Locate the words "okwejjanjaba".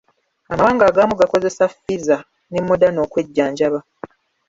3.05-3.79